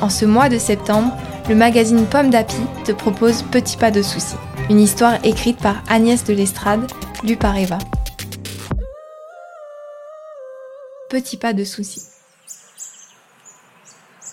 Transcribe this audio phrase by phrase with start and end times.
[0.00, 1.14] En ce mois de septembre,
[1.48, 4.36] le magazine Pomme d'Api te propose Petit pas de soucis,
[4.70, 6.90] une histoire écrite par Agnès de l'Estrade,
[7.22, 7.76] lue par Eva.
[11.10, 12.04] Petit pas de soucis.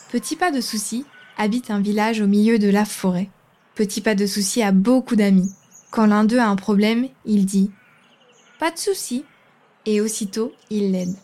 [0.09, 1.05] Petit pas de soucis
[1.37, 3.29] habite un village au milieu de la forêt.
[3.75, 5.51] Petit pas de soucis a beaucoup d'amis.
[5.91, 7.71] Quand l'un d'eux a un problème, il dit⁇
[8.59, 9.25] Pas de soucis!⁇
[9.91, 11.15] et aussitôt, il l'aide.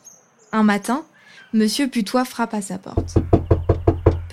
[0.51, 1.05] Un matin,
[1.53, 3.15] Monsieur Putois frappe à sa porte.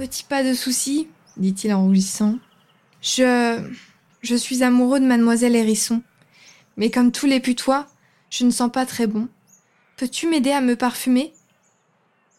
[0.00, 2.38] Petit pas de souci, dit-il en rougissant.
[3.02, 3.62] Je.
[4.22, 6.00] Je suis amoureux de mademoiselle Hérisson.
[6.78, 7.86] Mais comme tous les putois,
[8.30, 9.28] je ne sens pas très bon.
[9.98, 11.34] Peux-tu m'aider à me parfumer?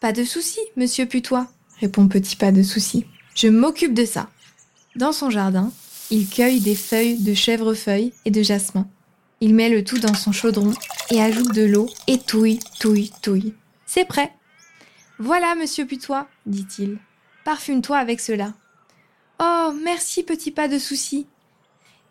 [0.00, 1.46] Pas de souci, monsieur putois,
[1.78, 3.06] répond Petit pas de souci.
[3.36, 4.28] Je m'occupe de ça.
[4.96, 5.70] Dans son jardin,
[6.10, 8.88] il cueille des feuilles de chèvrefeuille et de jasmin.
[9.40, 10.72] Il met le tout dans son chaudron
[11.10, 13.54] et ajoute de l'eau et touille, touille, touille.
[13.86, 14.32] C'est prêt.
[15.20, 16.98] Voilà, monsieur Putois, dit-il.
[17.44, 18.52] Parfume-toi avec cela.
[19.40, 21.26] Oh, merci, petit pas de souci.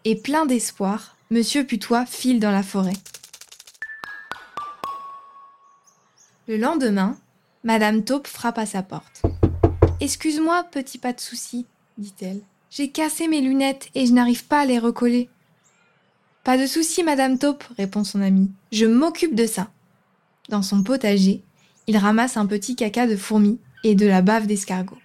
[0.04, 2.98] Et plein d'espoir, Monsieur Putois file dans la forêt.
[6.48, 7.18] Le lendemain,
[7.64, 9.22] Madame Taupe frappe à sa porte.
[10.02, 11.66] Excuse-moi, petit pas de souci,
[11.98, 12.42] dit-elle.
[12.70, 15.30] J'ai cassé mes lunettes et je n'arrive pas à les recoller.
[16.44, 18.52] Pas de souci, Madame Taupe, répond son amie.
[18.72, 19.70] Je m'occupe de ça.
[20.50, 21.44] Dans son potager,
[21.88, 24.98] il ramasse un petit caca de fourmis et de la bave d'escargot.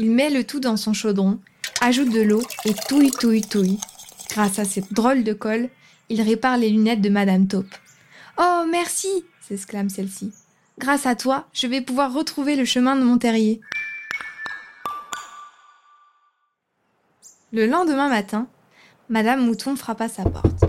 [0.00, 1.40] Il met le tout dans son chaudron,
[1.82, 3.78] ajoute de l'eau et touille, touille, touille.
[4.30, 5.68] Grâce à cette drôle de colle,
[6.08, 7.74] il répare les lunettes de Madame Taupe.
[8.38, 10.32] Oh, merci s'exclame celle-ci.
[10.78, 13.60] Grâce à toi, je vais pouvoir retrouver le chemin de mon terrier.
[17.52, 18.46] Le lendemain matin,
[19.10, 20.64] Madame Mouton frappa sa porte.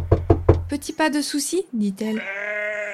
[0.67, 2.21] Petit pas de souci, dit-elle.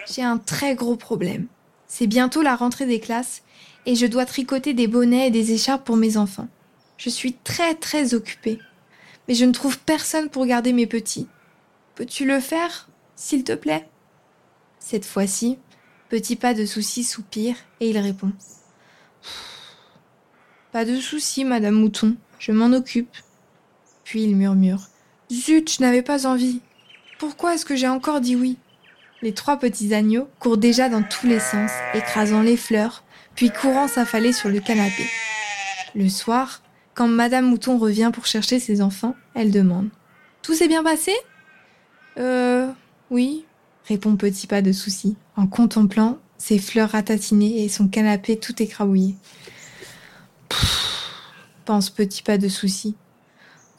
[0.06, 1.48] J'ai un très gros problème.
[1.88, 3.42] C'est bientôt la rentrée des classes
[3.88, 6.50] et je dois tricoter des bonnets et des écharpes pour mes enfants.
[6.98, 8.60] Je suis très très occupée.
[9.28, 11.28] Mais je ne trouve personne pour garder mes petits.
[11.96, 13.90] Peux-tu le faire, s'il te plaît?
[14.80, 15.58] Cette fois-ci,
[16.10, 18.32] Petit pas de souci soupire et il répond.
[20.72, 23.14] Pas de souci, Madame Mouton, je m'en occupe.
[24.06, 24.88] Puis il murmure.
[25.30, 26.62] Zut, je n'avais pas envie.
[27.20, 28.58] Pourquoi est-ce que j'ai encore dit oui?
[29.22, 33.04] Les trois petits agneaux courent déjà dans tous les sens, écrasant les fleurs,
[33.38, 35.06] puis courant s'affaler sur le canapé.
[35.96, 36.62] Le soir,
[36.96, 39.90] quand Madame Mouton revient pour chercher ses enfants, elle demande
[40.42, 41.14] Tout s'est bien passé?
[42.18, 42.68] Euh.
[43.12, 43.46] Oui,
[43.88, 49.16] répond Petit Pas de Souci, en contemplant ses fleurs ratatinées et son canapé tout écrabouillé.
[51.66, 52.96] pense Petit Pas de Souci.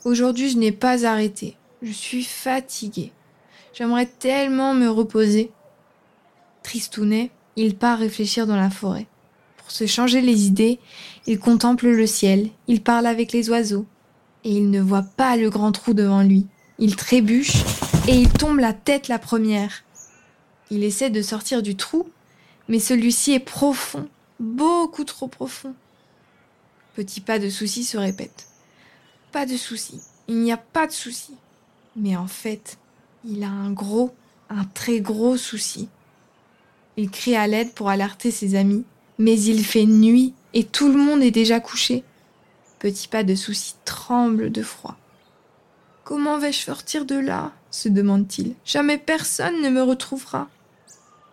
[0.05, 1.57] Aujourd'hui, je n'ai pas arrêté.
[1.83, 3.13] Je suis fatiguée.
[3.75, 5.51] J'aimerais tellement me reposer.
[6.63, 9.09] Tristounet, il part réfléchir dans la forêt.
[9.69, 10.79] Pour se changer les idées,
[11.27, 13.85] il contemple le ciel, il parle avec les oiseaux,
[14.43, 16.47] et il ne voit pas le grand trou devant lui.
[16.79, 17.57] Il trébuche
[18.09, 19.85] et il tombe la tête la première.
[20.71, 22.09] Il essaie de sortir du trou,
[22.69, 24.09] mais celui-ci est profond,
[24.41, 25.75] beaucoup trop profond.
[26.95, 28.47] Petit pas de souci se répète.
[29.33, 31.35] Pas de souci, il n'y a pas de souci.
[31.95, 32.79] Mais en fait,
[33.23, 34.15] il a un gros,
[34.49, 35.91] un très gros souci.
[36.97, 38.87] Il crie à l'aide pour alerter ses amis,
[39.19, 42.05] mais il fait nuit et tout le monde est déjà couché.
[42.79, 44.97] Petit pas de souci tremble de froid.
[46.05, 48.55] Comment vais-je sortir de là se demande-t-il.
[48.65, 50.49] Jamais personne ne me retrouvera.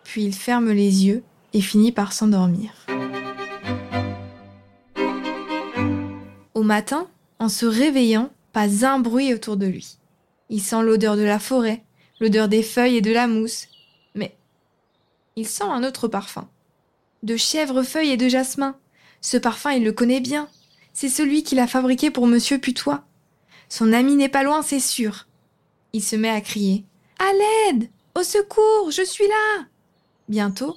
[0.04, 1.24] Puis il ferme les yeux
[1.54, 2.72] et finit par s'endormir.
[6.54, 7.08] Au matin,
[7.40, 9.98] en se réveillant, pas un bruit autour de lui.
[10.50, 11.84] Il sent l'odeur de la forêt,
[12.20, 13.68] l'odeur des feuilles et de la mousse.
[14.14, 14.36] Mais
[15.36, 16.48] il sent un autre parfum
[17.26, 18.78] de chèvrefeuille et de jasmin.
[19.20, 20.48] Ce parfum, il le connaît bien.
[20.94, 23.04] C'est celui qu'il a fabriqué pour monsieur Putois.
[23.68, 25.28] Son ami n'est pas loin, c'est sûr.
[25.92, 26.86] Il se met à crier.
[27.20, 27.90] À l'aide!
[28.18, 28.92] Au secours!
[28.92, 29.66] Je suis là!
[30.30, 30.76] Bientôt,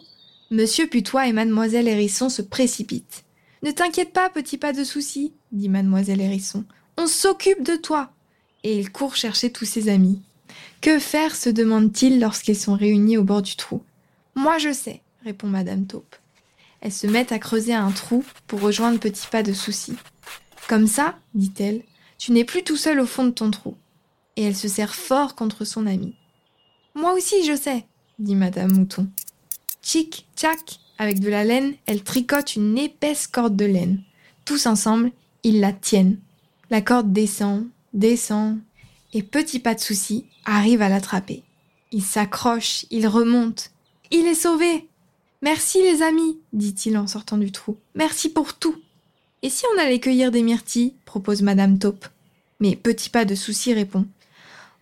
[0.51, 3.25] monsieur Putois et mademoiselle Hérisson se précipitent.
[3.63, 6.65] Ne t'inquiète pas, petit pas de souci, dit mademoiselle Hérisson.
[6.97, 8.11] On s'occupe de toi.
[8.65, 10.23] Et il court chercher tous ses amis.
[10.81, 13.83] Que faire se demande-t-il lorsqu'ils sont réunis au bord du trou.
[14.35, 16.17] Moi je sais, répond madame Taupe.
[16.81, 19.95] Elles se mettent à creuser un trou pour rejoindre Petit Pas de Souci.
[20.69, 21.83] Comme ça, dit-elle,
[22.19, 23.77] tu n'es plus tout seul au fond de ton trou.
[24.37, 26.15] Et elle se serre fort contre son amie.
[26.95, 27.87] Moi aussi, je sais,
[28.19, 29.09] dit Madame Mouton.
[29.83, 34.03] Tchic, tchac, avec de la laine, elle tricote une épaisse corde de laine.
[34.45, 36.19] Tous ensemble, ils la tiennent.
[36.71, 38.59] La corde descend, descend,
[39.13, 41.43] et Petit Pas de Souci arrive à l'attraper.
[41.93, 43.71] Il s'accroche, il remonte.
[44.11, 44.89] Il est sauvé
[45.41, 47.77] Merci les amis, dit-il en sortant du trou.
[47.95, 48.75] Merci pour tout.
[49.43, 52.07] Et si on allait cueillir des myrtilles propose Madame Taupe.
[52.59, 54.05] Mais Petit Pas de Souci répond.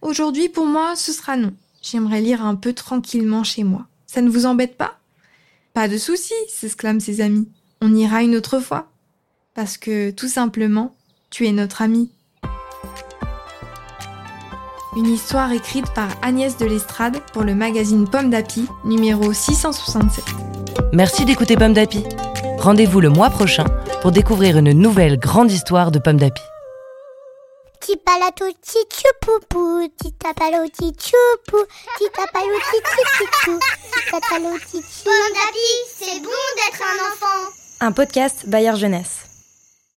[0.00, 1.52] Aujourd'hui, pour moi, ce sera non.
[1.82, 3.86] J'aimerais lire un peu tranquillement chez moi.
[4.06, 4.98] Ça ne vous embête pas?
[5.74, 7.48] Pas de souci, s'exclament ses amis.
[7.82, 8.90] On ira une autre fois.
[9.52, 10.96] Parce que, tout simplement,
[11.28, 12.10] tu es notre ami.
[14.96, 20.24] Une histoire écrite par Agnès de l'Estrade pour le magazine Pomme d'Api, numéro 667.
[20.94, 22.02] Merci d'écouter Pomme d'Api.
[22.56, 23.66] Rendez-vous le mois prochain
[24.00, 26.40] pour découvrir une nouvelle grande histoire de Pomme d'Api.
[35.04, 35.58] Pomme d'api,
[35.94, 37.52] c'est bon d'être un enfant.
[37.80, 39.25] Un podcast Bayard Jeunesse.